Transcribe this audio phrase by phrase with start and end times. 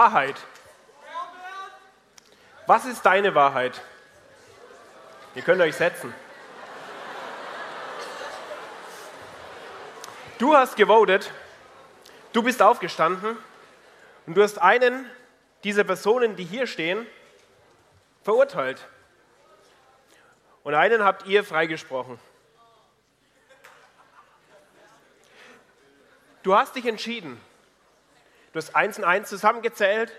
[0.00, 0.36] Wahrheit.
[2.66, 3.82] Was ist deine Wahrheit?
[5.34, 6.14] Ihr könnt euch setzen.
[10.38, 11.30] Du hast gewotet,
[12.32, 13.36] du bist aufgestanden
[14.24, 15.04] und du hast einen
[15.64, 17.06] dieser Personen, die hier stehen,
[18.22, 18.80] verurteilt.
[20.62, 22.18] Und einen habt ihr freigesprochen.
[26.42, 27.38] Du hast dich entschieden,
[28.52, 30.12] Du hast eins und eins zusammengezählt.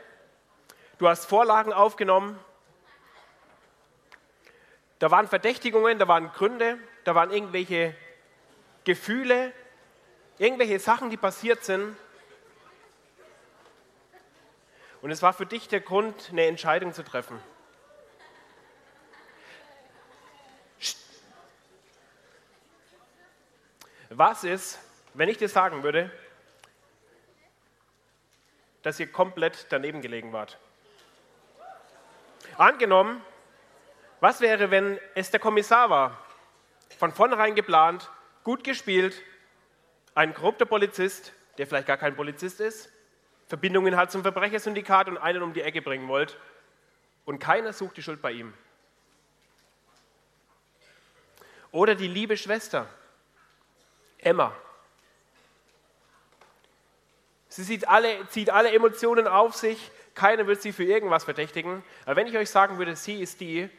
[0.98, 2.40] Du hast Vorlagen aufgenommen.
[5.00, 7.96] Da waren Verdächtigungen, da waren Gründe, da waren irgendwelche
[8.84, 9.52] Gefühle,
[10.38, 11.98] irgendwelche Sachen, die passiert sind.
[15.02, 17.40] Und es war für dich der Grund, eine Entscheidung zu treffen.
[24.10, 24.78] Was ist,
[25.14, 26.12] wenn ich dir sagen würde,
[28.84, 30.58] dass ihr komplett daneben gelegen wart.
[32.58, 33.22] Angenommen,
[34.20, 36.20] was wäre, wenn es der Kommissar war?
[36.98, 38.10] Von vornherein geplant,
[38.44, 39.22] gut gespielt,
[40.14, 42.92] ein korrupter Polizist, der vielleicht gar kein Polizist ist,
[43.48, 46.38] Verbindungen hat zum Verbrechersyndikat und einen um die Ecke bringen wollt
[47.26, 48.54] und keiner sucht die Schuld bei ihm.
[51.72, 52.88] Oder die liebe Schwester,
[54.20, 54.56] Emma,
[57.52, 61.84] Sie zieht alle, zieht alle Emotionen auf sich, keiner wird sie für irgendwas verdächtigen.
[62.06, 63.70] Aber wenn ich euch sagen würde, sie ist die,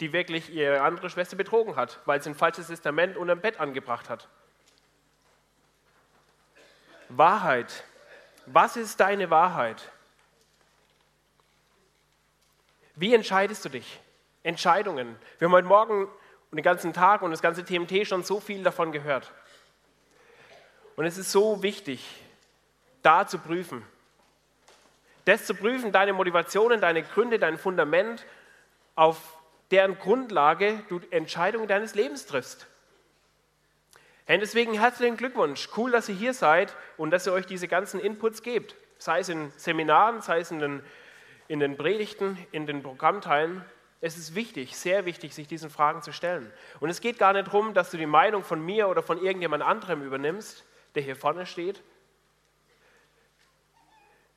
[0.00, 4.08] die wirklich ihre andere Schwester betrogen hat, weil sie ein falsches Testament unterm Bett angebracht
[4.08, 4.28] hat.
[7.10, 7.84] Wahrheit.
[8.46, 9.90] Was ist deine Wahrheit?
[12.94, 14.00] Wie entscheidest du dich?
[14.42, 15.16] Entscheidungen.
[15.38, 16.04] Wir haben heute Morgen
[16.50, 19.34] und den ganzen Tag und das ganze TMT schon so viel davon gehört.
[20.96, 22.22] Und es ist so wichtig,
[23.06, 23.84] da zu prüfen.
[25.24, 28.26] Das zu prüfen, deine Motivationen, deine Gründe, dein Fundament,
[28.96, 29.38] auf
[29.70, 32.66] deren Grundlage du Entscheidungen deines Lebens triffst.
[34.28, 35.68] Und deswegen herzlichen Glückwunsch.
[35.76, 38.74] Cool, dass ihr hier seid und dass ihr euch diese ganzen Inputs gebt.
[38.98, 40.82] Sei es in Seminaren, sei es in den,
[41.46, 43.64] in den Predigten, in den Programmteilen.
[44.00, 46.52] Es ist wichtig, sehr wichtig, sich diesen Fragen zu stellen.
[46.80, 49.62] Und es geht gar nicht darum, dass du die Meinung von mir oder von irgendjemand
[49.62, 50.64] anderem übernimmst,
[50.96, 51.82] der hier vorne steht,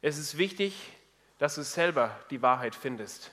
[0.01, 0.93] es ist wichtig,
[1.37, 3.31] dass du selber die Wahrheit findest.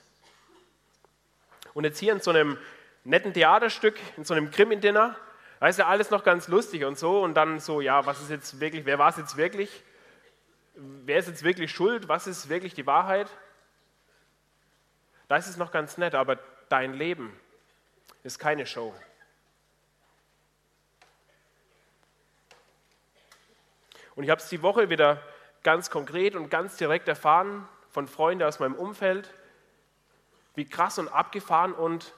[1.74, 2.58] Und jetzt hier in so einem
[3.04, 5.16] netten Theaterstück, in so einem Krimi-Dinner,
[5.60, 7.22] da ist ja alles noch ganz lustig und so.
[7.22, 9.82] Und dann so, ja, was ist jetzt wirklich, wer war es jetzt wirklich?
[10.74, 12.08] Wer ist jetzt wirklich schuld?
[12.08, 13.30] Was ist wirklich die Wahrheit?
[15.28, 16.38] Da ist es noch ganz nett, aber
[16.68, 17.38] dein Leben
[18.22, 18.94] ist keine Show.
[24.14, 25.22] Und ich habe es die Woche wieder
[25.66, 29.34] ganz konkret und ganz direkt erfahren von Freunden aus meinem Umfeld,
[30.54, 32.14] wie krass und abgefahren und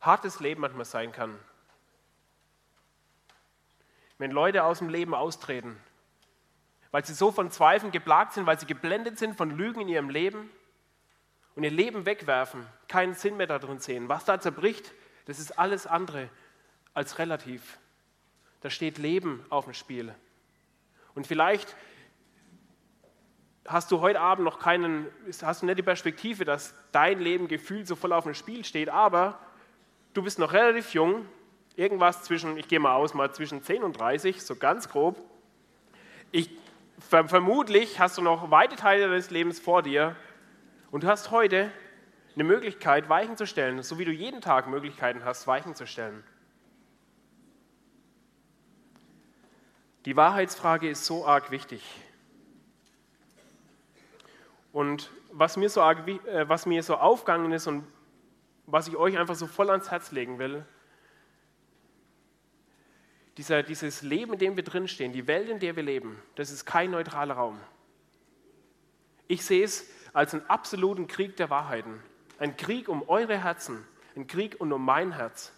[0.00, 1.36] hartes Leben manchmal sein kann.
[4.16, 5.76] Wenn Leute aus dem Leben austreten,
[6.92, 10.08] weil sie so von Zweifeln geplagt sind, weil sie geblendet sind von Lügen in ihrem
[10.08, 10.52] Leben
[11.56, 14.08] und ihr Leben wegwerfen, keinen Sinn mehr darin sehen.
[14.08, 14.92] Was da zerbricht,
[15.24, 16.30] das ist alles andere
[16.94, 17.80] als relativ.
[18.60, 20.14] Da steht Leben auf dem Spiel.
[21.14, 21.76] Und vielleicht
[23.66, 25.06] hast du heute Abend noch keinen,
[25.42, 28.88] hast du nicht die Perspektive, dass dein Leben gefühlt so voll auf dem Spiel steht,
[28.88, 29.38] aber
[30.12, 31.26] du bist noch relativ jung,
[31.76, 35.22] irgendwas zwischen, ich gehe mal aus, mal zwischen 10 und 30, so ganz grob.
[36.32, 36.50] Ich,
[36.98, 40.16] vermutlich hast du noch weite Teile deines Lebens vor dir
[40.90, 41.70] und du hast heute
[42.34, 46.24] eine Möglichkeit, Weichen zu stellen, so wie du jeden Tag Möglichkeiten hast, Weichen zu stellen.
[50.06, 51.82] Die Wahrheitsfrage ist so arg wichtig.
[54.72, 57.84] Und was mir so, arg, äh, was mir so aufgegangen ist und
[58.66, 60.64] was ich euch einfach so voll ans Herz legen will,
[63.36, 66.64] dieser, dieses Leben, in dem wir drinstehen, die Welt, in der wir leben, das ist
[66.64, 67.60] kein neutraler Raum.
[69.28, 72.02] Ich sehe es als einen absoluten Krieg der Wahrheiten.
[72.38, 73.86] Ein Krieg um eure Herzen,
[74.16, 75.52] ein Krieg und um mein Herz.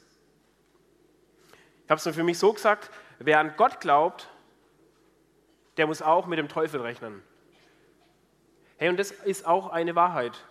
[1.85, 4.29] Ich habe es mir für mich so gesagt, wer an Gott glaubt,
[5.77, 7.23] der muss auch mit dem Teufel rechnen.
[8.77, 10.45] Hey, und das ist auch eine Wahrheit.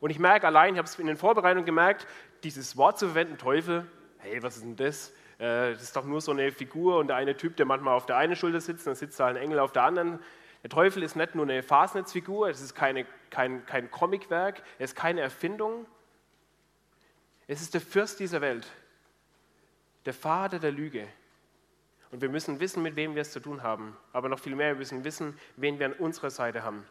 [0.00, 2.06] Und ich merke allein, ich habe es in den Vorbereitungen gemerkt,
[2.42, 3.86] dieses Wort zu verwenden, Teufel,
[4.18, 5.10] hey, was ist denn das?
[5.38, 8.06] Äh, das ist doch nur so eine Figur und der eine Typ, der manchmal auf
[8.06, 10.18] der einen Schulter sitzt, dann sitzt da ein Engel auf der anderen.
[10.62, 14.96] Der Teufel ist nicht nur eine Fasnetzfigur, es ist keine, kein, kein Comicwerk, er ist
[14.96, 15.86] keine Erfindung.
[17.46, 18.66] Es ist der Fürst dieser Welt,
[20.04, 21.06] der Vater der Lüge.
[22.10, 23.96] Und wir müssen wissen, mit wem wir es zu tun haben.
[24.12, 26.86] Aber noch viel mehr, wir müssen wissen, wen wir an unserer Seite haben.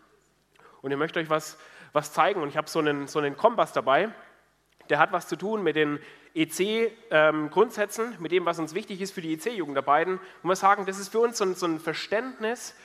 [0.81, 1.57] Und ich möchte euch was,
[1.93, 2.41] was zeigen.
[2.41, 4.09] Und ich habe so einen, so einen Kompass dabei.
[4.89, 5.99] Der hat was zu tun mit den
[6.35, 10.19] EC-Grundsätzen, ähm, mit dem, was uns wichtig ist für die EC-Jugendarbeiten.
[10.43, 12.75] Und wir sagen, das ist für uns so ein, so ein Verständnis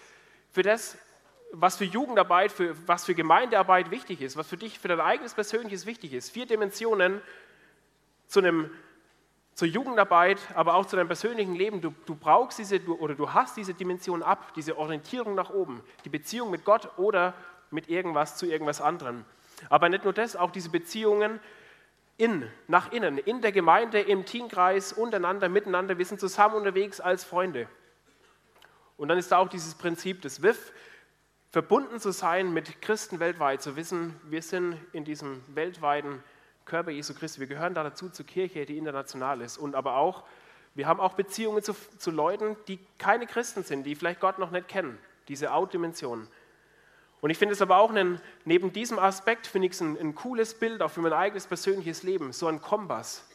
[0.51, 0.97] für das,
[1.53, 5.35] was für Jugendarbeit, für, was für Gemeindearbeit wichtig ist, was für dich, für dein eigenes
[5.35, 6.31] Persönliches wichtig ist.
[6.31, 7.21] Vier Dimensionen
[8.29, 8.71] zu einem
[9.61, 11.83] zur Jugendarbeit, aber auch zu deinem persönlichen Leben.
[11.83, 15.83] Du, du brauchst diese du, oder du hast diese Dimension ab, diese Orientierung nach oben,
[16.07, 17.35] die Beziehung mit Gott oder
[17.71, 19.27] mit irgendwas zu irgendwas anderem.
[19.69, 21.41] Aber nicht nur das, auch diese Beziehungen
[22.17, 25.99] in, nach innen, in der Gemeinde, im Teamkreis, untereinander, miteinander.
[25.99, 27.69] Wir sind zusammen unterwegs als Freunde.
[28.97, 30.73] Und dann ist da auch dieses Prinzip des WIF,
[31.51, 36.23] verbunden zu sein mit Christen weltweit, zu wissen, wir sind in diesem weltweiten
[36.65, 37.41] Körper Jesu Christi.
[37.41, 39.59] Wir gehören da dazu zur Kirche, die international ist.
[39.59, 40.25] Und aber auch,
[40.75, 44.51] wir haben auch Beziehungen zu, zu Leuten, die keine Christen sind, die vielleicht Gott noch
[44.51, 44.99] nicht kennen.
[45.29, 46.29] Diese Out-Dimension.
[47.21, 50.15] Und ich finde es aber auch, einen, neben diesem Aspekt, finde ich es ein, ein,
[50.15, 53.27] cooles Bild auch für mein eigenes persönliches Leben, so ein Kompass.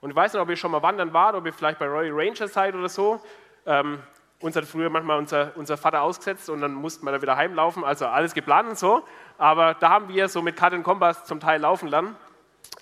[0.00, 2.12] Und ich weiß nicht, ob ihr schon mal wandern wart, ob ihr vielleicht bei Royal
[2.12, 3.20] Ranger seid oder so.
[3.66, 4.02] Ähm,
[4.40, 7.84] uns hat früher manchmal unser, unser Vater ausgesetzt und dann mussten wir da wieder heimlaufen,
[7.84, 9.02] also alles geplant und so.
[9.36, 12.16] Aber da haben wir so mit Karte und Kompass zum Teil laufen lernen.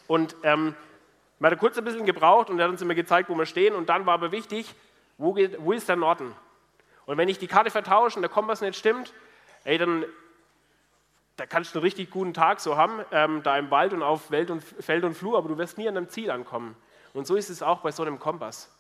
[0.06, 0.74] Und ähm,
[1.38, 3.74] man hat kurz ein bisschen gebraucht und er hat uns immer gezeigt, wo wir stehen.
[3.74, 4.74] Und dann war aber wichtig,
[5.18, 6.34] wo, geht, wo ist der Norden?
[7.06, 9.14] Und wenn ich die Karte vertausche und der Kompass nicht stimmt,
[9.64, 10.04] ey, dann
[11.36, 14.30] da kannst du einen richtig guten Tag so haben, ähm, da im Wald und auf
[14.30, 16.74] Welt und, Feld und Flur, aber du wirst nie an deinem Ziel ankommen.
[17.12, 18.70] Und so ist es auch bei so einem Kompass.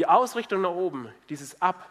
[0.00, 1.86] Die Ausrichtung nach oben, dieses Ab,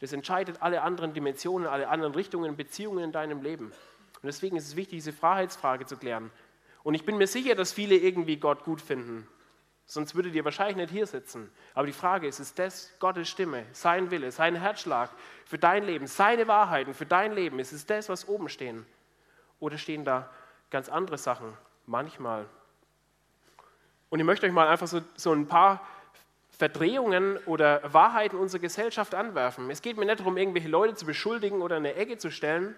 [0.00, 3.66] das entscheidet alle anderen Dimensionen, alle anderen Richtungen, Beziehungen in deinem Leben.
[3.66, 6.30] Und deswegen ist es wichtig, diese Freiheitsfrage zu klären.
[6.82, 9.28] Und ich bin mir sicher, dass viele irgendwie Gott gut finden.
[9.84, 11.52] Sonst würdet ihr wahrscheinlich nicht hier sitzen.
[11.74, 15.10] Aber die Frage ist, ist das Gottes Stimme, sein Wille, sein Herzschlag
[15.44, 17.58] für dein Leben, seine Wahrheiten für dein Leben?
[17.58, 18.86] Ist es das, was oben stehen?
[19.60, 20.30] Oder stehen da
[20.70, 21.52] ganz andere Sachen?
[21.84, 22.46] Manchmal.
[24.08, 25.86] Und ich möchte euch mal einfach so, so ein paar
[26.56, 29.70] Verdrehungen oder Wahrheiten unserer Gesellschaft anwerfen.
[29.70, 32.76] Es geht mir nicht darum, irgendwelche Leute zu beschuldigen oder in eine Ecke zu stellen,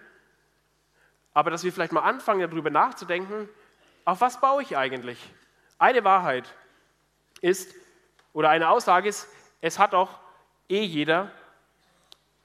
[1.33, 3.49] aber dass wir vielleicht mal anfangen, darüber nachzudenken,
[4.05, 5.19] auf was baue ich eigentlich?
[5.77, 6.53] Eine Wahrheit
[7.41, 7.75] ist,
[8.33, 9.27] oder eine Aussage ist,
[9.61, 10.09] es hat auch
[10.69, 11.31] eh jeder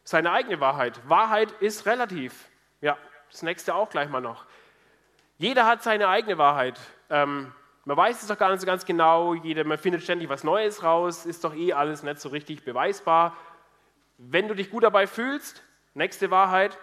[0.04, 1.00] seine eigene Wahrheit.
[1.08, 2.48] Wahrheit ist relativ.
[2.80, 2.98] Ja,
[3.30, 4.44] das nächste auch gleich mal noch.
[5.38, 6.80] Jeder hat seine eigene Wahrheit.
[7.08, 7.52] Ähm,
[7.84, 10.82] man weiß es doch gar nicht so ganz genau, jeder, man findet ständig was Neues
[10.82, 13.36] raus, ist doch eh alles nicht so richtig beweisbar.
[14.18, 15.62] Wenn du dich gut dabei fühlst,
[15.94, 16.78] nächste Wahrheit,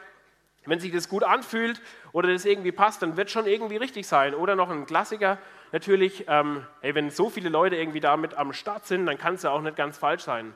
[0.65, 4.35] wenn sich das gut anfühlt oder das irgendwie passt, dann wird schon irgendwie richtig sein.
[4.35, 5.38] Oder noch ein Klassiker
[5.71, 9.44] natürlich, ähm, hey, wenn so viele Leute irgendwie damit am Start sind, dann kann es
[9.44, 10.53] ja auch nicht ganz falsch sein.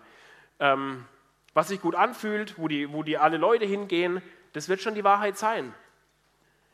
[0.59, 1.05] Ähm,
[1.53, 4.21] was sich gut anfühlt, wo die, wo die alle Leute hingehen,
[4.53, 5.74] das wird schon die Wahrheit sein.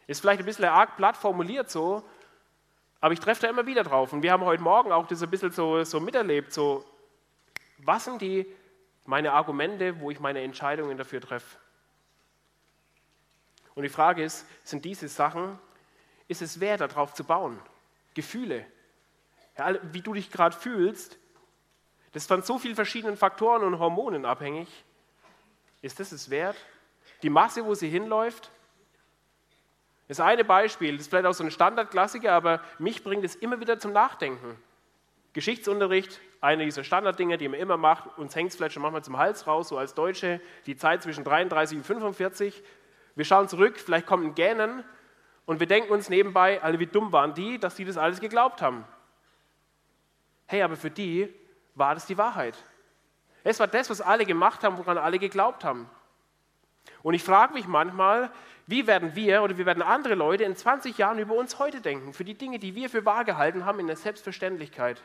[0.07, 2.03] Ist vielleicht ein bisschen arg platt formuliert so,
[2.99, 4.13] aber ich treffe da immer wieder drauf.
[4.13, 6.83] Und wir haben heute Morgen auch das ein bisschen so, so miterlebt, so,
[7.79, 8.45] was sind die,
[9.05, 11.57] meine Argumente, wo ich meine Entscheidungen dafür treffe?
[13.75, 15.59] Und die Frage ist, sind diese Sachen,
[16.27, 17.59] ist es wert, darauf zu bauen?
[18.15, 18.65] Gefühle,
[19.57, 21.17] ja, wie du dich gerade fühlst,
[22.11, 24.67] das ist von so vielen verschiedenen Faktoren und Hormonen abhängig.
[25.81, 26.55] Ist das es wert?
[27.21, 28.49] Die Masse, wo sie hinläuft?
[30.07, 33.59] Das eine Beispiel, das ist vielleicht auch so ein Standardklassiker, aber mich bringt es immer
[33.59, 34.57] wieder zum Nachdenken.
[35.33, 39.17] Geschichtsunterricht, eine dieser Standarddinge, die man immer macht, uns hängt es vielleicht schon manchmal zum
[39.17, 42.63] Hals raus, so als Deutsche, die Zeit zwischen 33 und 45.
[43.15, 44.83] Wir schauen zurück, vielleicht kommt ein Gähnen
[45.45, 48.61] und wir denken uns nebenbei, alle wie dumm waren die, dass die das alles geglaubt
[48.61, 48.85] haben.
[50.45, 51.33] Hey, aber für die
[51.75, 52.57] war das die Wahrheit.
[53.43, 55.89] Es war das, was alle gemacht haben, woran alle geglaubt haben.
[57.03, 58.31] Und ich frage mich manchmal,
[58.65, 62.13] wie werden wir oder wie werden andere Leute in 20 Jahren über uns heute denken,
[62.13, 65.01] für die Dinge, die wir für wahr gehalten haben, in der Selbstverständlichkeit.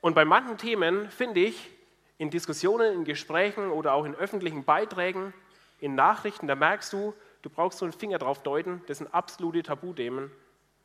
[0.00, 1.70] Und bei manchen Themen finde ich,
[2.18, 5.34] in Diskussionen, in Gesprächen oder auch in öffentlichen Beiträgen,
[5.80, 9.62] in Nachrichten, da merkst du, du brauchst so einen Finger drauf deuten, das sind absolute
[9.62, 10.30] Tabuthemen.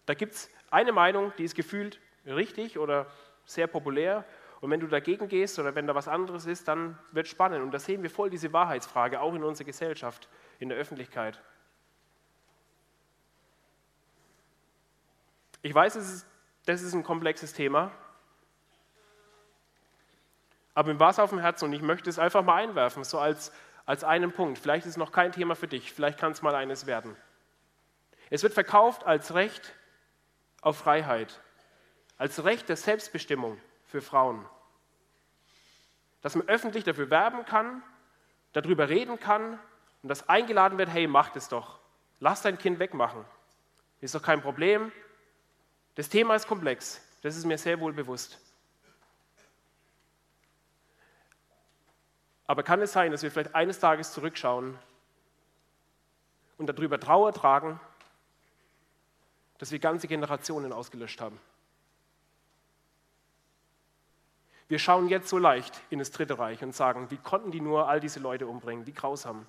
[0.05, 3.07] Da gibt es eine Meinung, die ist gefühlt richtig oder
[3.45, 4.25] sehr populär.
[4.59, 7.63] Und wenn du dagegen gehst oder wenn da was anderes ist, dann wird spannend.
[7.63, 10.27] Und da sehen wir voll diese Wahrheitsfrage, auch in unserer Gesellschaft,
[10.59, 11.41] in der Öffentlichkeit.
[15.61, 16.25] Ich weiß, ist,
[16.65, 17.91] das ist ein komplexes Thema,
[20.73, 23.17] aber mir war es auf dem Herzen und ich möchte es einfach mal einwerfen, so
[23.19, 23.51] als,
[23.85, 24.59] als einen Punkt.
[24.59, 27.15] Vielleicht ist es noch kein Thema für dich, vielleicht kann es mal eines werden.
[28.29, 29.73] Es wird verkauft als Recht
[30.61, 31.41] auf Freiheit,
[32.17, 34.45] als Recht der Selbstbestimmung für Frauen.
[36.21, 37.81] Dass man öffentlich dafür werben kann,
[38.53, 39.59] darüber reden kann
[40.03, 41.79] und dass eingeladen wird, hey, mach das doch.
[42.19, 43.23] Lass dein Kind wegmachen.
[44.01, 44.91] Ist doch kein Problem.
[45.95, 47.01] Das Thema ist komplex.
[47.21, 48.39] Das ist mir sehr wohl bewusst.
[52.45, 54.77] Aber kann es sein, dass wir vielleicht eines Tages zurückschauen
[56.57, 57.79] und darüber Trauer tragen,
[59.57, 61.39] dass wir ganze Generationen ausgelöscht haben?
[64.67, 67.87] Wir schauen jetzt so leicht in das Dritte Reich und sagen, wie konnten die nur
[67.87, 69.45] all diese Leute umbringen, wie grausam.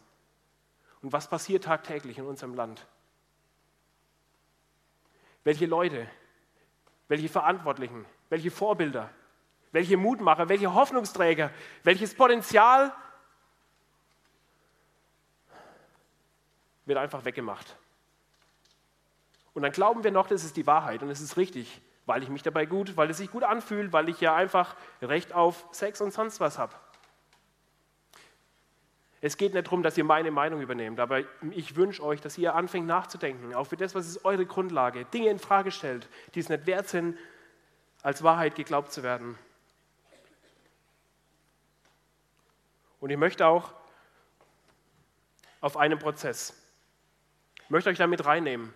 [1.02, 2.87] Und was passiert tagtäglich in unserem Land?
[5.44, 6.08] Welche Leute,
[7.08, 9.10] welche Verantwortlichen, welche Vorbilder,
[9.72, 11.50] welche Mutmacher, welche Hoffnungsträger,
[11.82, 12.92] welches Potenzial
[16.84, 17.76] wird einfach weggemacht.
[19.52, 22.30] Und dann glauben wir noch, das ist die Wahrheit und es ist richtig weil ich
[22.30, 26.00] mich dabei gut, weil es sich gut anfühlt, weil ich ja einfach Recht auf Sex
[26.00, 26.74] und sonst was habe.
[29.20, 32.54] Es geht nicht darum, dass ihr meine Meinung übernehmt, aber ich wünsche euch, dass ihr
[32.54, 36.48] anfängt nachzudenken, auch für das, was ist eure Grundlage, Dinge in Frage stellt, die es
[36.48, 37.18] nicht wert sind,
[38.02, 39.36] als Wahrheit geglaubt zu werden.
[43.00, 43.74] Und ich möchte auch
[45.60, 46.54] auf einen Prozess,
[47.64, 48.72] ich möchte euch damit reinnehmen.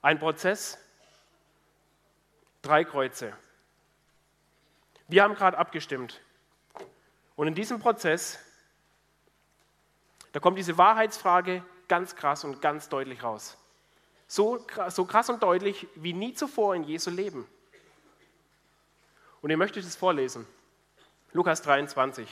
[0.00, 0.78] Ein Prozess,
[2.66, 3.32] drei Kreuze.
[5.08, 6.20] Wir haben gerade abgestimmt.
[7.36, 8.38] Und in diesem Prozess,
[10.32, 13.56] da kommt diese Wahrheitsfrage ganz krass und ganz deutlich raus.
[14.26, 17.46] So, so krass und deutlich wie nie zuvor in Jesu Leben.
[19.40, 20.46] Und ihr möchtet es vorlesen.
[21.32, 22.28] Lukas 23.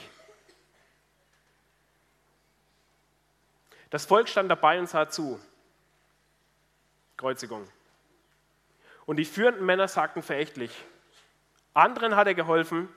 [3.89, 5.39] Das Volk stand dabei und sah zu.
[7.15, 7.65] Kreuzigung.
[9.05, 10.71] Und die führenden Männer sagten verächtlich,
[11.73, 12.89] anderen hat er geholfen,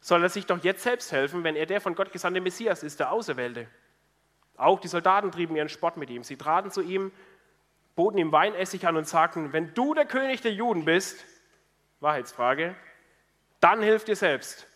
[0.00, 3.00] soll er sich doch jetzt selbst helfen, wenn er der von Gott gesandte Messias ist,
[3.00, 3.66] der Auserwählte.
[4.56, 6.24] Auch die Soldaten trieben ihren Spott mit ihm.
[6.24, 7.12] Sie traten zu ihm,
[7.94, 11.24] boten ihm Weinessig an und sagten, wenn du der König der Juden bist,
[12.00, 12.74] Wahrheitsfrage,
[13.60, 14.66] dann hilf dir selbst.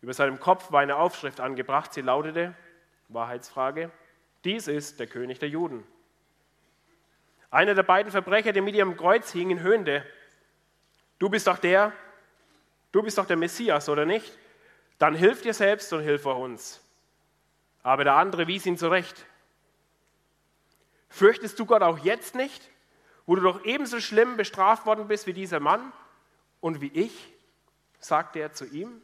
[0.00, 2.54] Über seinem Kopf war eine Aufschrift angebracht, sie lautete,
[3.08, 3.90] Wahrheitsfrage,
[4.44, 5.84] dies ist der König der Juden.
[7.54, 10.04] Einer der beiden Verbrecher, die mit ihrem Kreuz hingen, höhnte,
[11.20, 11.92] du bist doch der,
[12.90, 14.36] du bist doch der Messias, oder nicht?
[14.98, 16.84] Dann hilf dir selbst und hilf auch uns.
[17.84, 19.24] Aber der andere wies ihn zurecht.
[21.08, 22.72] Fürchtest du Gott auch jetzt nicht,
[23.24, 25.92] wo du doch ebenso schlimm bestraft worden bist wie dieser Mann
[26.60, 27.32] und wie ich?
[28.00, 29.00] sagte er zu ihm.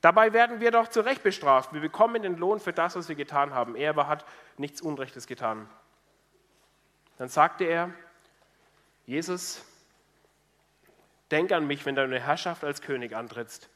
[0.00, 1.74] Dabei werden wir doch zu Recht bestraft.
[1.74, 3.76] Wir bekommen den Lohn für das, was wir getan haben.
[3.76, 4.24] Er aber hat
[4.56, 5.68] nichts Unrechtes getan.
[7.20, 7.92] Dann sagte er,
[9.04, 9.62] Jesus,
[11.30, 13.68] denk an mich, wenn du deine Herrschaft als König antrittst.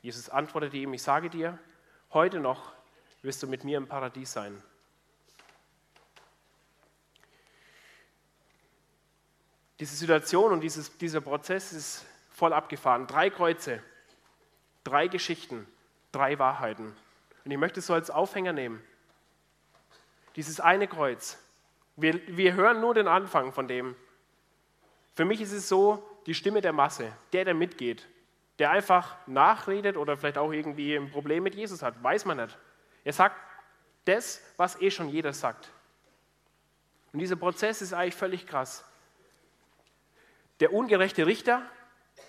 [0.00, 1.58] Jesus antwortete ihm, ich sage dir,
[2.10, 2.72] heute noch
[3.20, 4.62] wirst du mit mir im Paradies sein.
[9.78, 13.06] Diese Situation und dieses, dieser Prozess ist voll abgefahren.
[13.06, 13.82] Drei Kreuze,
[14.84, 15.66] drei Geschichten,
[16.12, 16.96] drei Wahrheiten.
[17.44, 18.82] Und ich möchte es so als Aufhänger nehmen.
[20.34, 21.36] Dieses eine Kreuz,
[22.00, 23.96] wir, wir hören nur den Anfang von dem.
[25.14, 28.06] Für mich ist es so, die Stimme der Masse, der, der mitgeht,
[28.60, 32.56] der einfach nachredet oder vielleicht auch irgendwie ein Problem mit Jesus hat, weiß man nicht.
[33.02, 33.36] Er sagt
[34.04, 35.70] das, was eh schon jeder sagt.
[37.12, 38.84] Und dieser Prozess ist eigentlich völlig krass.
[40.60, 41.62] Der ungerechte Richter,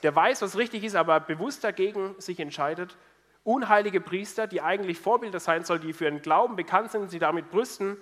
[0.02, 2.98] der weiß, was richtig ist, aber bewusst dagegen sich entscheidet.
[3.44, 7.52] Unheilige Priester, die eigentlich Vorbilder sein sollen, die für ihren Glauben bekannt sind, sie damit
[7.52, 7.98] brüsten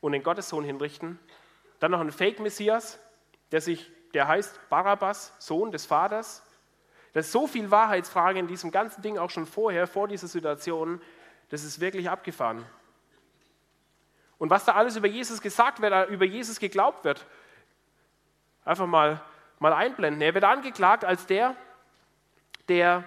[0.00, 1.18] und den Gottessohn hinrichten.
[1.78, 2.98] Dann noch ein Fake-Messias,
[3.52, 3.62] der,
[4.14, 6.42] der heißt Barabbas, Sohn des Vaters.
[7.12, 11.00] Da ist so viel Wahrheitsfrage in diesem ganzen Ding auch schon vorher, vor dieser Situation,
[11.48, 12.64] das ist wirklich abgefahren.
[14.38, 17.26] Und was da alles über Jesus gesagt wird, über Jesus geglaubt wird,
[18.64, 19.20] einfach mal,
[19.58, 20.22] mal einblenden.
[20.22, 21.56] Er wird angeklagt als der,
[22.68, 23.04] der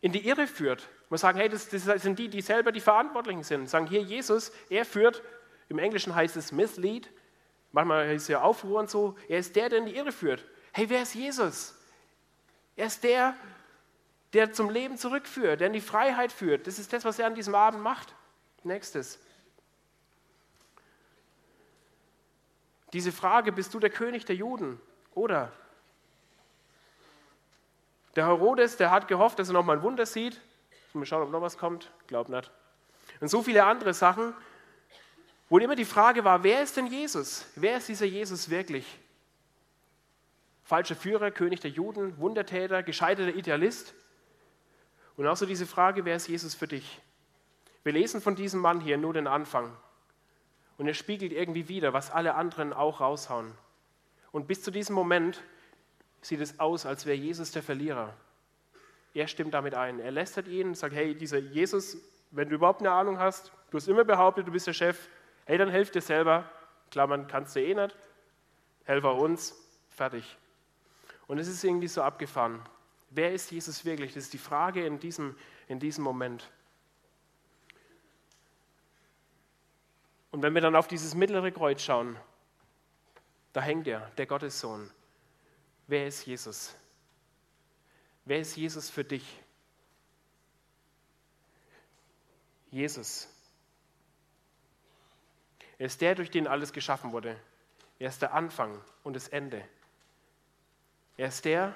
[0.00, 0.88] in die Irre führt.
[1.10, 3.68] Man sagen, hey, das, das sind die, die selber die Verantwortlichen sind.
[3.68, 5.22] Sagen hier, Jesus, er führt
[5.68, 7.10] im Englischen heißt es mislead,
[7.72, 9.16] manchmal heißt es ja Aufruhr und so.
[9.28, 10.44] Er ist der, der in die Irre führt.
[10.72, 11.74] Hey, wer ist Jesus?
[12.76, 13.34] Er ist der,
[14.32, 16.66] der zum Leben zurückführt, der in die Freiheit führt.
[16.66, 18.14] Das ist das, was er an diesem Abend macht.
[18.62, 19.18] Nächstes.
[22.92, 24.80] Diese Frage, bist du der König der Juden?
[25.14, 25.52] Oder?
[28.16, 30.40] Der Herodes, der hat gehofft, dass er noch mal ein Wunder sieht.
[30.94, 31.92] Mal schauen, ob noch was kommt.
[32.06, 32.50] Glaub nicht.
[33.20, 34.34] Und so viele andere Sachen,
[35.48, 37.46] wo immer die Frage war, wer ist denn Jesus?
[37.56, 38.86] Wer ist dieser Jesus wirklich?
[40.64, 43.94] Falscher Führer, König der Juden, Wundertäter, gescheiterter Idealist.
[45.16, 47.00] Und auch so diese Frage, wer ist Jesus für dich?
[47.82, 49.74] Wir lesen von diesem Mann hier nur den Anfang.
[50.76, 53.50] Und er spiegelt irgendwie wieder, was alle anderen auch raushauen.
[54.30, 55.42] Und bis zu diesem Moment
[56.20, 58.14] sieht es aus, als wäre Jesus der Verlierer.
[59.14, 60.00] Er stimmt damit ein.
[60.00, 61.96] Er lästert ihn, sagt, hey, dieser Jesus,
[62.30, 65.08] wenn du überhaupt eine Ahnung hast, du hast immer behauptet, du bist der Chef,
[65.48, 66.44] hey, dann helf dir selber.
[66.90, 67.96] Klammern kannst du eh nicht.
[68.84, 69.54] Helfer uns,
[69.88, 70.36] fertig.
[71.26, 72.60] Und es ist irgendwie so abgefahren.
[73.08, 74.12] Wer ist Jesus wirklich?
[74.12, 75.34] Das ist die Frage in diesem,
[75.66, 76.50] in diesem Moment.
[80.30, 82.18] Und wenn wir dann auf dieses mittlere Kreuz schauen,
[83.54, 84.90] da hängt er, der Gottessohn.
[85.86, 86.76] Wer ist Jesus?
[88.26, 89.42] Wer ist Jesus für dich?
[92.70, 93.28] Jesus.
[95.78, 97.36] Er ist der, durch den alles geschaffen wurde.
[97.98, 99.62] Er ist der Anfang und das Ende.
[101.16, 101.74] Er ist der,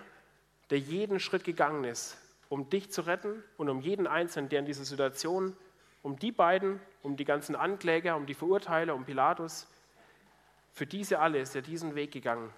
[0.70, 2.16] der jeden Schritt gegangen ist,
[2.48, 5.56] um dich zu retten und um jeden Einzelnen, der in dieser Situation,
[6.02, 9.66] um die beiden, um die ganzen Ankläger, um die Verurteiler, um Pilatus,
[10.72, 12.52] für diese alle ist er diesen Weg gegangen.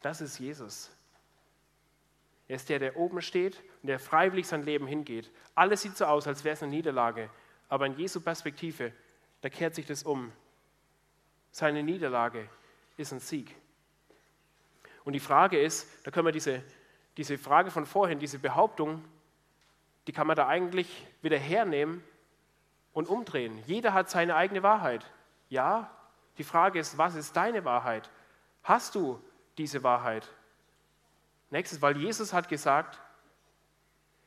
[0.00, 0.90] Das ist Jesus.
[2.48, 5.30] Er ist der, der oben steht und der freiwillig sein Leben hingeht.
[5.54, 7.30] Alles sieht so aus, als wäre es eine Niederlage.
[7.68, 8.92] Aber in Jesu Perspektive,
[9.42, 10.32] da kehrt sich das um.
[11.50, 12.48] Seine Niederlage
[12.96, 13.54] ist ein Sieg.
[15.04, 16.62] Und die Frage ist, da können wir diese,
[17.16, 19.04] diese Frage von vorhin, diese Behauptung,
[20.06, 22.02] die kann man da eigentlich wieder hernehmen
[22.92, 23.62] und umdrehen.
[23.66, 25.04] Jeder hat seine eigene Wahrheit.
[25.48, 25.90] Ja,
[26.38, 28.10] die Frage ist, was ist deine Wahrheit?
[28.62, 29.22] Hast du
[29.58, 30.28] diese Wahrheit?
[31.50, 33.00] Nächstes, weil Jesus hat gesagt,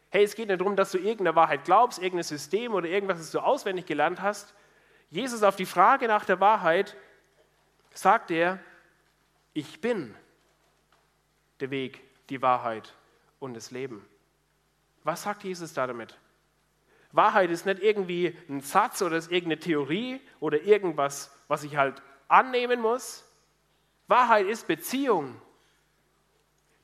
[0.10, 3.32] hey, es geht nicht darum, dass du irgendeine Wahrheit glaubst, irgendein System oder irgendwas, das
[3.32, 4.54] du auswendig gelernt hast.
[5.16, 6.98] Jesus auf die Frage nach der Wahrheit
[7.94, 8.60] sagt er,
[9.54, 10.14] ich bin
[11.62, 12.94] der Weg, die Wahrheit
[13.40, 14.06] und das Leben.
[15.06, 16.18] Was sagt Jesus da damit?
[17.14, 22.02] Wahrheit ist nicht irgendwie ein Satz oder ist irgendeine Theorie oder irgendwas, was ich halt
[22.28, 23.24] annehmen muss.
[24.10, 25.40] Wahrheit ist Beziehung.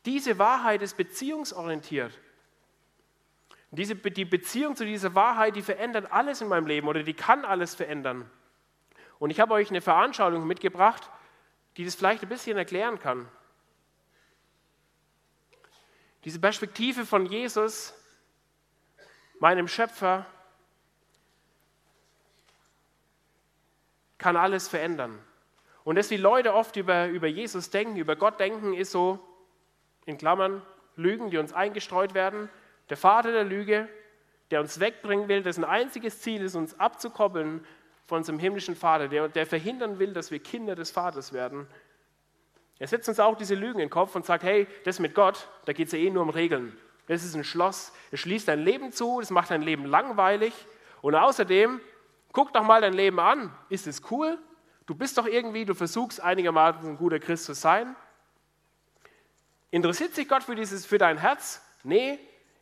[0.06, 2.18] Diese Wahrheit ist beziehungsorientiert.
[3.72, 7.46] Diese, die Beziehung zu dieser Wahrheit, die verändert alles in meinem Leben oder die kann
[7.46, 8.30] alles verändern.
[9.18, 11.10] Und ich habe euch eine Veranschaulichung mitgebracht,
[11.78, 13.30] die das vielleicht ein bisschen erklären kann.
[16.26, 17.94] Diese Perspektive von Jesus,
[19.40, 20.26] meinem Schöpfer,
[24.18, 25.18] kann alles verändern.
[25.84, 29.20] Und dass die Leute oft über, über Jesus denken, über Gott denken, ist so,
[30.06, 30.62] in Klammern,
[30.96, 32.50] Lügen, die uns eingestreut werden.
[32.90, 33.88] Der Vater der Lüge,
[34.50, 37.66] der uns wegbringen will, dessen einziges Ziel ist, uns abzukoppeln
[38.06, 41.68] von unserem himmlischen Vater, der, der verhindern will, dass wir Kinder des Vaters werden.
[42.80, 45.48] Er setzt uns auch diese Lügen in den Kopf und sagt, hey, das mit Gott,
[45.66, 46.76] da geht es ja eh nur um Regeln.
[47.08, 50.54] Das ist ein Schloss, es schließt dein Leben zu, es macht dein Leben langweilig.
[51.02, 51.80] Und außerdem,
[52.32, 53.56] guck doch mal dein Leben an.
[53.70, 54.38] Ist es cool?
[54.86, 57.96] Du bist doch irgendwie, du versuchst einigermaßen ein guter Christ zu sein.
[59.70, 61.62] Interessiert sich Gott für, dieses, für dein Herz?
[61.84, 62.20] Nee,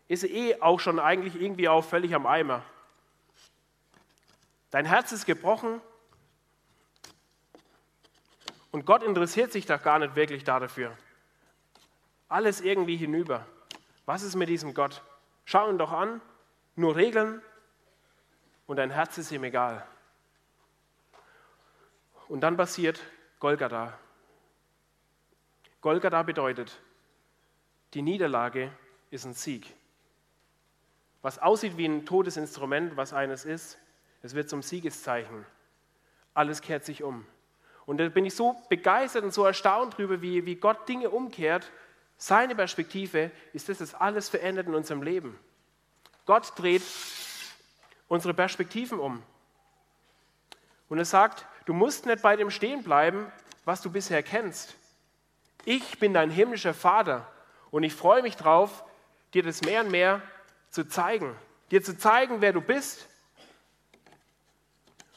[0.10, 2.64] ist eh auch schon eigentlich irgendwie auch völlig am Eimer.
[4.72, 5.80] Dein Herz ist gebrochen
[8.72, 10.98] und Gott interessiert sich da gar nicht wirklich dafür.
[12.28, 13.46] Alles irgendwie hinüber.
[14.06, 15.04] Was ist mit diesem Gott?
[15.46, 16.22] Schau ihn doch an,
[16.76, 17.42] nur Regeln
[18.66, 19.86] und dein Herz ist ihm egal.
[22.28, 23.00] Und dann passiert
[23.40, 23.98] Golgatha.
[25.82, 26.80] Golgatha bedeutet,
[27.94, 28.72] die Niederlage
[29.12, 29.76] ist ein Sieg.
[31.22, 33.78] Was aussieht wie ein totes Instrument, was eines ist,
[34.22, 35.46] es wird zum Siegeszeichen.
[36.34, 37.26] Alles kehrt sich um.
[37.86, 41.72] Und da bin ich so begeistert und so erstaunt darüber, wie, wie Gott Dinge umkehrt.
[42.18, 45.40] Seine Perspektive ist, dass das alles verändert in unserem Leben.
[46.26, 46.84] Gott dreht
[48.08, 49.24] unsere Perspektiven um.
[50.90, 53.32] Und er sagt, du musst nicht bei dem stehen bleiben,
[53.66, 54.76] was du bisher kennst.
[55.66, 57.28] Ich bin dein himmlischer Vater
[57.72, 58.84] und ich freue mich drauf,
[59.34, 60.22] dir das mehr und mehr
[60.70, 61.36] zu zeigen.
[61.72, 63.08] Dir zu zeigen, wer du bist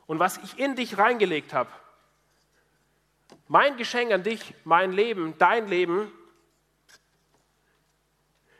[0.06, 1.70] und was ich in dich reingelegt habe.
[3.48, 6.10] Mein Geschenk an dich, mein Leben, dein Leben,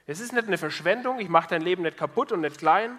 [0.06, 2.98] Es ist nicht eine Verschwendung, ich mache dein Leben nicht kaputt und nicht klein.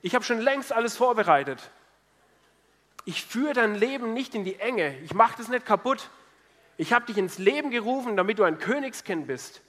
[0.00, 1.70] Ich habe schon längst alles vorbereitet.
[3.04, 4.98] Ich führe dein Leben nicht in die Enge.
[5.00, 6.08] Ich mache das nicht kaputt.
[6.80, 9.60] Ich habe dich ins Leben gerufen, damit du ein Königskind bist.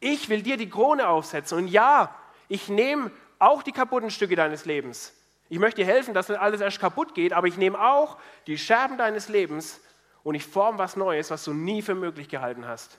[0.00, 1.56] Ich will dir die Krone aufsetzen.
[1.56, 2.14] Und ja,
[2.46, 5.14] ich nehme auch die kaputten Stücke deines Lebens.
[5.48, 8.98] Ich möchte dir helfen, dass alles erst kaputt geht, aber ich nehme auch die Scherben
[8.98, 9.80] deines Lebens
[10.24, 12.98] und ich forme was Neues, was du nie für möglich gehalten hast.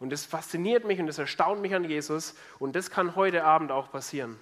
[0.00, 3.70] Und das fasziniert mich und das erstaunt mich an Jesus und das kann heute Abend
[3.70, 4.36] auch passieren.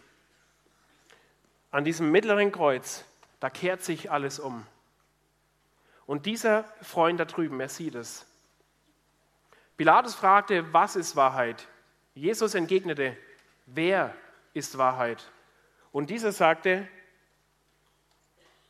[1.71, 3.05] An diesem mittleren Kreuz,
[3.41, 4.67] da kehrt sich alles um.
[6.07, 8.27] Und dieser Freund da drüben, er sieht es.
[9.77, 11.67] Pilatus fragte, was ist Wahrheit?
[12.15, 13.17] Jesus entgegnete,
[13.67, 14.15] wer
[14.53, 15.31] ist Wahrheit?
[15.93, 16.87] Und dieser sagte,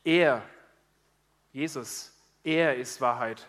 [0.05, 0.43] er,
[1.53, 3.47] Jesus, er ist Wahrheit.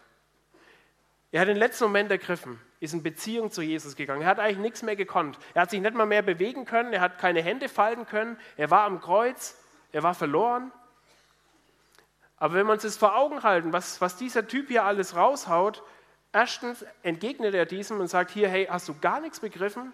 [1.32, 4.22] Er hat den letzten Moment ergriffen, ist in Beziehung zu Jesus gegangen.
[4.22, 5.40] Er hat eigentlich nichts mehr gekonnt.
[5.56, 8.70] Er hat sich nicht mal mehr bewegen können, er hat keine Hände falten können, er
[8.70, 9.58] war am Kreuz,
[9.92, 10.72] er war verloren.
[12.44, 15.82] Aber wenn wir uns das vor Augen halten, was, was dieser Typ hier alles raushaut,
[16.34, 19.94] erstens entgegnet er diesem und sagt hier, hey, hast du gar nichts begriffen,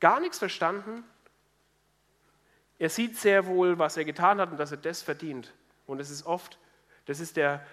[0.00, 1.04] gar nichts verstanden?
[2.80, 5.54] Er sieht sehr wohl, was er getan hat und dass er das verdient.
[5.86, 6.58] Und das ist oft,
[7.04, 7.64] das ist der,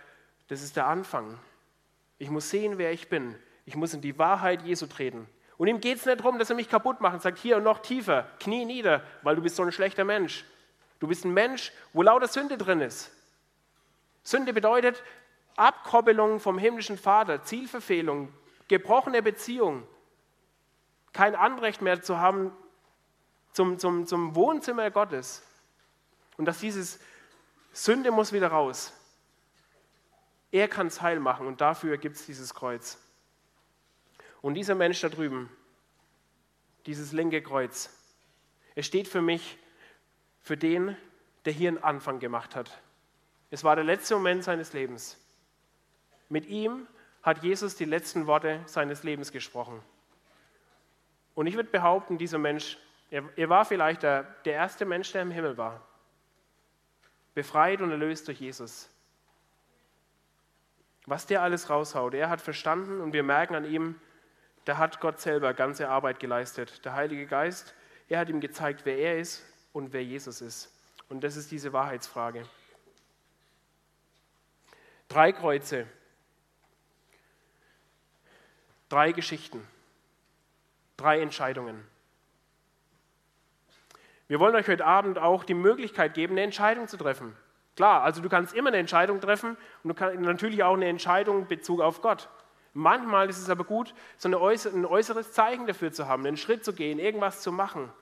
[0.47, 1.39] das ist der Anfang.
[2.19, 3.33] Ich muss sehen, wer ich bin.
[3.65, 5.27] Ich muss in die Wahrheit Jesu treten.
[5.57, 7.63] Und ihm geht es nicht darum, dass er mich kaputt macht und sagt, hier und
[7.63, 10.45] noch tiefer, knie nieder, weil du bist so ein schlechter Mensch.
[10.99, 13.11] Du bist ein Mensch, wo lauter Sünde drin ist.
[14.23, 15.03] Sünde bedeutet
[15.55, 18.33] Abkoppelung vom himmlischen Vater, Zielverfehlung,
[18.67, 19.87] gebrochene Beziehung,
[21.11, 22.51] kein Anrecht mehr zu haben
[23.51, 25.43] zum, zum, zum Wohnzimmer Gottes.
[26.37, 26.99] Und dass dieses
[27.71, 28.93] Sünde muss wieder raus.
[30.51, 32.97] Er kann es heil machen und dafür gibt es dieses Kreuz.
[34.41, 35.49] Und dieser Mensch da drüben,
[36.85, 37.89] dieses linke Kreuz,
[38.75, 39.57] es steht für mich,
[40.41, 40.97] für den,
[41.45, 42.82] der hier einen Anfang gemacht hat.
[43.53, 45.15] Es war der letzte Moment seines Lebens.
[46.27, 46.87] Mit ihm
[47.21, 49.79] hat Jesus die letzten Worte seines Lebens gesprochen.
[51.35, 52.79] Und ich würde behaupten, dieser Mensch,
[53.11, 55.87] er, er war vielleicht der, der erste Mensch, der im Himmel war
[57.35, 58.89] befreit und erlöst durch Jesus.
[61.05, 64.01] Was der alles raushaut, er hat verstanden und wir merken an ihm,
[64.65, 66.83] da hat Gott selber ganze Arbeit geleistet.
[66.85, 67.75] Der Heilige Geist,
[68.09, 70.73] er hat ihm gezeigt, wer er ist und wer Jesus ist.
[71.07, 72.47] Und das ist diese Wahrheitsfrage.
[75.13, 75.85] Drei Kreuze,
[78.89, 79.63] drei Geschichten,
[80.97, 81.87] drei Entscheidungen.
[84.27, 87.37] Wir wollen euch heute Abend auch die Möglichkeit geben, eine Entscheidung zu treffen.
[87.75, 91.41] Klar, also du kannst immer eine Entscheidung treffen und du kannst natürlich auch eine Entscheidung
[91.41, 92.27] in Bezug auf Gott.
[92.73, 96.73] Manchmal ist es aber gut, so ein äußeres Zeichen dafür zu haben, einen Schritt zu
[96.73, 97.93] gehen, irgendwas zu machen.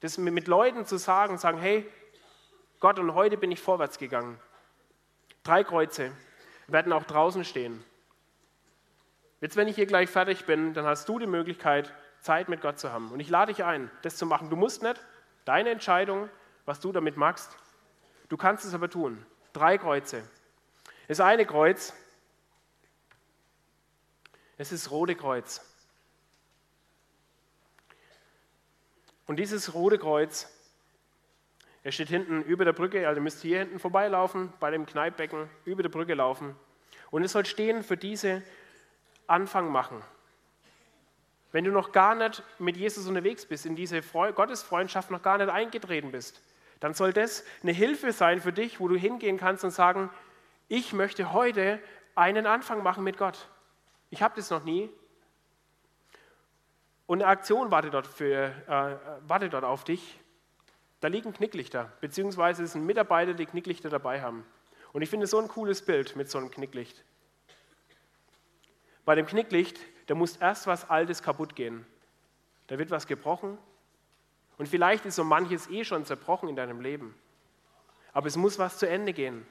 [0.00, 1.88] Das mit Leuten zu sagen, sagen, hey,
[2.80, 4.40] Gott, und heute bin ich vorwärts gegangen.
[5.44, 6.10] Drei Kreuze
[6.72, 7.84] werden auch draußen stehen.
[9.40, 12.78] Jetzt, wenn ich hier gleich fertig bin, dann hast du die Möglichkeit, Zeit mit Gott
[12.78, 13.10] zu haben.
[13.10, 14.50] Und ich lade dich ein, das zu machen.
[14.50, 15.00] Du musst nicht,
[15.44, 16.28] Deine Entscheidung,
[16.64, 17.56] was du damit machst.
[18.28, 19.24] Du kannst es aber tun.
[19.52, 20.22] Drei Kreuze.
[21.08, 21.92] Das eine Kreuz,
[24.58, 25.60] es ist rote Kreuz.
[29.26, 30.48] Und dieses rote Kreuz,
[31.82, 35.48] er steht hinten über der Brücke, also müsst ihr hier hinten vorbeilaufen, bei dem Kneippbecken,
[35.64, 36.54] über der Brücke laufen.
[37.10, 38.42] Und es soll stehen für diese
[39.26, 40.02] Anfang machen.
[41.52, 45.48] Wenn du noch gar nicht mit Jesus unterwegs bist, in diese Gottesfreundschaft noch gar nicht
[45.48, 46.42] eingetreten bist,
[46.80, 50.10] dann soll das eine Hilfe sein für dich, wo du hingehen kannst und sagen,
[50.68, 51.80] ich möchte heute
[52.14, 53.48] einen Anfang machen mit Gott.
[54.10, 54.90] Ich habe das noch nie.
[57.06, 60.20] Und eine Aktion wartet dort, für, äh, wartet dort auf dich.
[61.00, 64.44] Da liegen Knicklichter, beziehungsweise es sind Mitarbeiter, die Knicklichter dabei haben.
[64.92, 67.04] Und ich finde so ein cooles Bild mit so einem Knicklicht.
[69.04, 69.78] Bei dem Knicklicht
[70.10, 71.86] da muss erst was Altes kaputt gehen.
[72.66, 73.58] Da wird was gebrochen.
[74.58, 77.14] Und vielleicht ist so manches eh schon zerbrochen in deinem Leben.
[78.12, 79.46] Aber es muss was zu Ende gehen.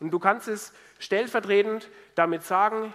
[0.00, 2.92] Und du kannst es stellvertretend damit sagen,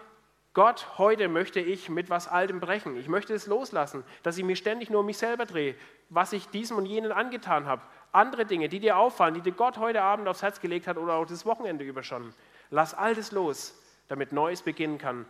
[0.58, 2.98] Gott, heute möchte ich mit was Altem brechen.
[2.98, 5.76] Ich möchte es loslassen, dass ich mich ständig nur um mich selber drehe,
[6.10, 7.84] was ich diesem und jenen angetan habe.
[8.12, 11.14] Andere Dinge, die dir auffallen, die dir Gott heute Abend aufs Herz gelegt hat oder
[11.14, 12.34] auch das Wochenende über schon.
[12.72, 15.28] Lass Altes los, damit Neues beginnen kann.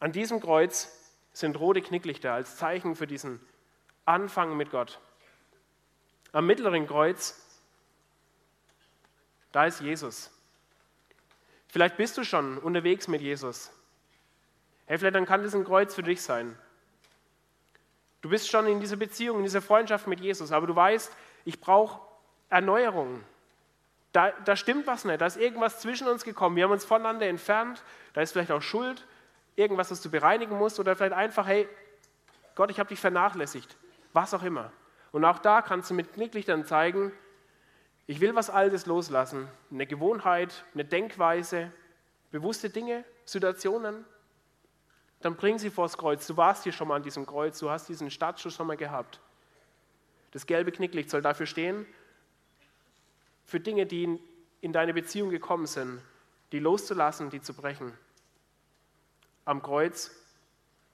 [0.00, 0.90] An diesem Kreuz
[1.32, 3.38] sind rote Knicklichter als Zeichen für diesen
[4.06, 4.98] Anfang mit Gott.
[6.32, 7.62] Am mittleren Kreuz,
[9.52, 10.32] da ist Jesus.
[11.68, 13.70] Vielleicht bist du schon unterwegs mit Jesus.
[14.90, 16.58] Hey, vielleicht dann kann das ein Kreuz für dich sein.
[18.22, 21.60] Du bist schon in dieser Beziehung, in dieser Freundschaft mit Jesus, aber du weißt, ich
[21.60, 22.00] brauche
[22.48, 23.22] Erneuerung.
[24.10, 26.56] Da, da stimmt was nicht, da ist irgendwas zwischen uns gekommen.
[26.56, 29.06] Wir haben uns voneinander entfernt, da ist vielleicht auch Schuld,
[29.54, 31.68] irgendwas, was du bereinigen musst oder vielleicht einfach, hey,
[32.56, 33.76] Gott, ich habe dich vernachlässigt,
[34.12, 34.72] was auch immer.
[35.12, 37.12] Und auch da kannst du mit Knicklichtern zeigen,
[38.08, 41.70] ich will was Altes loslassen, eine Gewohnheit, eine Denkweise,
[42.32, 44.04] bewusste Dinge, Situationen,
[45.20, 46.26] dann bring sie vors Kreuz.
[46.26, 49.20] Du warst hier schon mal an diesem Kreuz, du hast diesen Startschuss schon mal gehabt.
[50.32, 51.86] Das gelbe Knicklicht soll dafür stehen,
[53.44, 54.20] für Dinge, die
[54.60, 56.00] in deine Beziehung gekommen sind,
[56.52, 57.92] die loszulassen, die zu brechen.
[59.44, 60.10] Am Kreuz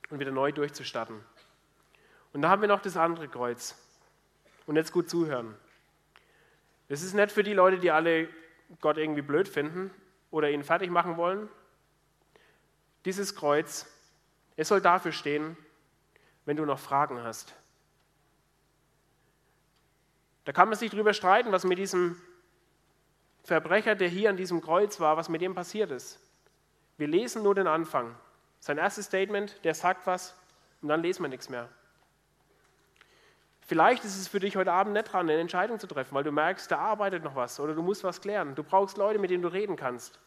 [0.08, 1.20] und wieder neu durchzustarten.
[2.32, 3.76] Und da haben wir noch das andere Kreuz.
[4.66, 5.54] Und jetzt gut zuhören.
[6.88, 8.28] Das ist nicht für die Leute, die alle
[8.80, 9.90] Gott irgendwie blöd finden
[10.30, 11.48] oder ihn fertig machen wollen.
[13.04, 13.86] Dieses Kreuz,
[14.56, 15.56] es soll dafür stehen,
[16.44, 17.54] wenn du noch Fragen hast.
[20.44, 22.20] Da kann man sich darüber streiten, was mit diesem
[23.42, 26.20] Verbrecher, der hier an diesem Kreuz war, was mit dem passiert ist.
[26.96, 28.14] Wir lesen nur den Anfang.
[28.60, 30.34] Sein erstes Statement, der sagt was
[30.82, 31.68] und dann lesen wir nichts mehr.
[33.60, 36.30] Vielleicht ist es für dich heute Abend nicht dran, eine Entscheidung zu treffen, weil du
[36.30, 38.54] merkst, da arbeitet noch was oder du musst was klären.
[38.54, 40.20] Du brauchst Leute, mit denen du reden kannst.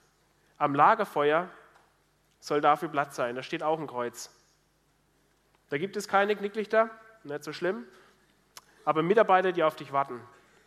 [0.58, 1.50] Am Lagerfeuer
[2.40, 3.36] soll dafür Platz sein.
[3.36, 4.34] Da steht auch ein Kreuz.
[5.70, 6.90] Da gibt es keine Knicklichter,
[7.24, 7.86] nicht so schlimm,
[8.86, 10.20] aber Mitarbeiter, die auf dich warten.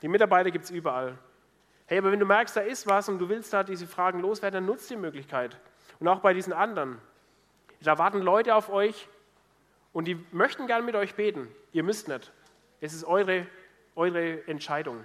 [0.02, 1.18] Die Mitarbeiter gibt es überall.
[1.86, 4.58] Hey, aber wenn du merkst, da ist was und du willst da diese Fragen loswerden,
[4.58, 5.58] dann nutzt die Möglichkeit.
[5.98, 6.98] Und auch bei diesen anderen.
[7.80, 9.08] Da warten Leute auf euch
[9.92, 11.48] und die möchten gern mit euch beten.
[11.72, 12.32] Ihr müsst nicht.
[12.80, 13.46] Es ist eure,
[13.94, 15.04] eure Entscheidung.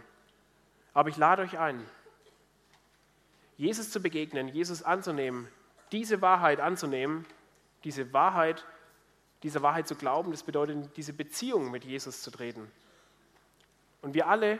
[0.93, 1.83] Aber ich lade euch ein,
[3.57, 5.47] Jesus zu begegnen, Jesus anzunehmen,
[5.91, 7.25] diese Wahrheit anzunehmen,
[7.83, 8.65] diese Wahrheit,
[9.43, 12.71] dieser Wahrheit zu glauben, das bedeutet, diese Beziehung mit Jesus zu treten.
[14.01, 14.59] Und wir alle,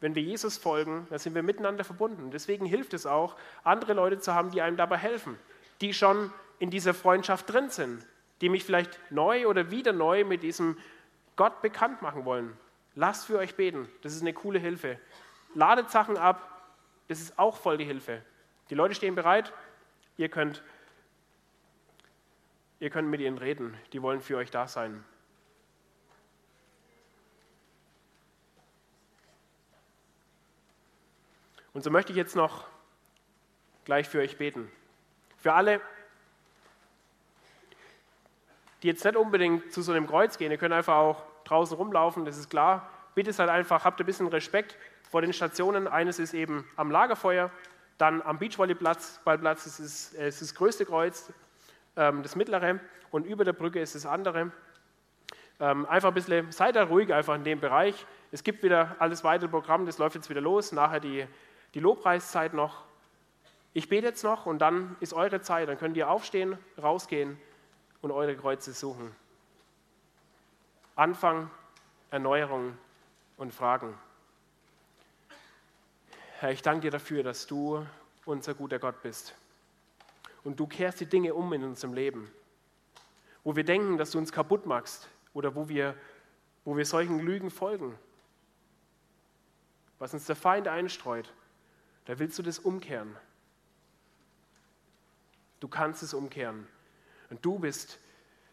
[0.00, 2.30] wenn wir Jesus folgen, dann sind wir miteinander verbunden.
[2.30, 5.38] Deswegen hilft es auch, andere Leute zu haben, die einem dabei helfen,
[5.80, 8.06] die schon in dieser Freundschaft drin sind,
[8.40, 10.78] die mich vielleicht neu oder wieder neu mit diesem
[11.36, 12.56] Gott bekannt machen wollen,
[12.94, 13.88] lasst für euch beten.
[14.02, 14.98] Das ist eine coole Hilfe.
[15.54, 16.72] Ladet Sachen ab,
[17.08, 18.22] das ist auch voll die Hilfe.
[18.70, 19.52] Die Leute stehen bereit,
[20.18, 20.62] ihr könnt,
[22.80, 25.02] ihr könnt mit ihnen reden, die wollen für euch da sein.
[31.72, 32.66] Und so möchte ich jetzt noch
[33.84, 34.70] gleich für euch beten.
[35.36, 35.80] Für alle,
[38.82, 42.24] die jetzt nicht unbedingt zu so einem Kreuz gehen, ihr könnt einfach auch draußen rumlaufen,
[42.24, 42.90] das ist klar.
[43.14, 44.76] Bitte seid einfach, habt ein bisschen Respekt
[45.08, 45.86] vor den Stationen.
[45.86, 47.50] Eines ist eben am Lagerfeuer,
[47.98, 51.32] dann am Beachvolleyballplatz, Ballplatz ist es, ist das größte Kreuz,
[51.96, 52.80] ähm, das mittlere
[53.10, 54.52] und über der Brücke ist das andere.
[55.60, 58.06] Ähm, einfach ein bisschen, seid da ruhig einfach in dem Bereich.
[58.30, 61.26] Es gibt wieder alles weitere Programm, das läuft jetzt wieder los, nachher die,
[61.74, 62.84] die Lobpreiszeit noch.
[63.74, 67.36] Ich bete jetzt noch und dann ist eure Zeit, dann könnt ihr aufstehen, rausgehen
[68.00, 69.14] und eure Kreuze suchen.
[70.94, 71.50] Anfang,
[72.10, 72.78] Erneuerung
[73.36, 73.94] und Fragen.
[76.40, 77.84] Herr, ich danke dir dafür, dass du
[78.24, 79.34] unser guter Gott bist.
[80.44, 82.30] Und du kehrst die Dinge um in unserem Leben,
[83.42, 85.96] wo wir denken, dass du uns kaputt machst oder wo wir,
[86.64, 87.98] wo wir solchen Lügen folgen.
[89.98, 91.34] Was uns der Feind einstreut,
[92.04, 93.16] da willst du das umkehren.
[95.58, 96.68] Du kannst es umkehren.
[97.30, 97.98] Und du bist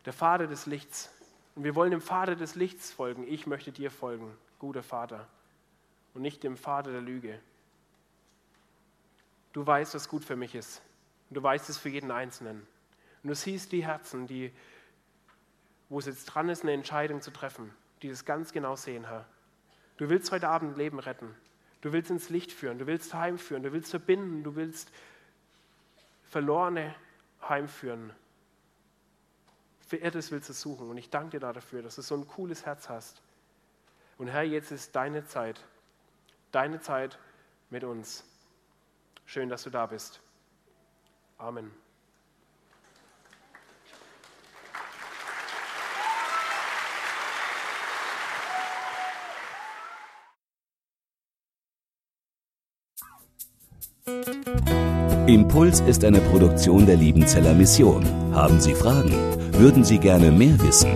[0.05, 1.13] der Vater des Lichts.
[1.53, 3.27] Und wir wollen dem Vater des Lichts folgen.
[3.27, 5.27] Ich möchte dir folgen, guter Vater.
[6.15, 7.39] Und nicht dem Vater der Lüge.
[9.55, 10.81] Du weißt, was gut für mich ist.
[11.29, 12.67] Du weißt es für jeden Einzelnen.
[13.23, 14.51] Und du siehst die Herzen, die,
[15.87, 19.25] wo es jetzt dran ist, eine Entscheidung zu treffen, die das ganz genau sehen, Herr.
[19.95, 21.33] Du willst heute Abend Leben retten.
[21.79, 22.79] Du willst ins Licht führen.
[22.79, 23.63] Du willst heimführen.
[23.63, 24.43] Du willst verbinden.
[24.43, 24.91] Du willst
[26.23, 26.93] Verlorene
[27.47, 28.11] heimführen.
[29.87, 30.89] Verirrtes willst du suchen.
[30.89, 33.21] Und ich danke dir dafür, dass du so ein cooles Herz hast.
[34.17, 35.63] Und Herr, jetzt ist deine Zeit.
[36.51, 37.17] Deine Zeit
[37.69, 38.25] mit uns.
[39.25, 40.21] Schön, dass du da bist.
[41.37, 41.71] Amen.
[55.27, 58.05] Impuls ist eine Produktion der Liebenzeller Mission.
[58.33, 59.11] Haben Sie Fragen?
[59.53, 60.91] Würden Sie gerne mehr wissen?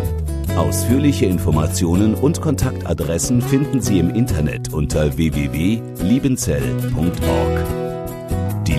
[0.56, 7.79] Ausführliche Informationen und Kontaktadressen finden Sie im Internet unter www.liebenzell.org.